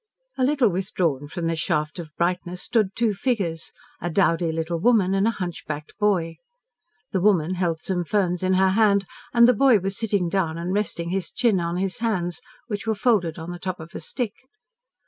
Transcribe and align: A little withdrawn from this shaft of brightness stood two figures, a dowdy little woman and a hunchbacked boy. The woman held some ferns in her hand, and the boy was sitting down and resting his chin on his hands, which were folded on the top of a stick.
A 0.35 0.43
little 0.43 0.69
withdrawn 0.69 1.27
from 1.27 1.45
this 1.45 1.59
shaft 1.59 1.99
of 1.99 2.09
brightness 2.15 2.63
stood 2.63 2.95
two 2.95 3.13
figures, 3.13 3.71
a 4.01 4.09
dowdy 4.09 4.51
little 4.51 4.79
woman 4.79 5.13
and 5.13 5.27
a 5.27 5.37
hunchbacked 5.37 5.93
boy. 5.99 6.37
The 7.11 7.21
woman 7.21 7.53
held 7.53 7.81
some 7.81 8.03
ferns 8.03 8.41
in 8.41 8.53
her 8.55 8.69
hand, 8.71 9.05
and 9.31 9.47
the 9.47 9.53
boy 9.53 9.77
was 9.77 9.95
sitting 9.99 10.27
down 10.27 10.57
and 10.57 10.73
resting 10.73 11.11
his 11.11 11.29
chin 11.29 11.59
on 11.59 11.77
his 11.77 11.99
hands, 11.99 12.41
which 12.65 12.87
were 12.87 12.95
folded 12.95 13.37
on 13.37 13.51
the 13.51 13.59
top 13.59 13.79
of 13.79 13.93
a 13.93 13.99
stick. 13.99 14.33